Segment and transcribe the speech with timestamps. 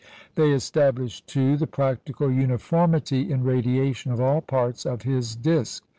[0.33, 5.85] They established, too, the practical uniformity in radiation of all parts of his disc.